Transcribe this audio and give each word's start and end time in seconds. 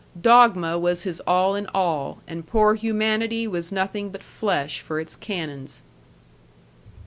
Dogma 0.19 0.79
was 0.79 1.03
his 1.03 1.19
all 1.27 1.53
in 1.53 1.67
all, 1.75 2.21
and 2.25 2.47
poor 2.47 2.73
humanity 2.73 3.47
was 3.47 3.71
nothing 3.71 4.09
but 4.09 4.23
flesh 4.23 4.79
for 4.81 4.99
its 4.99 5.15
canons. 5.15 5.83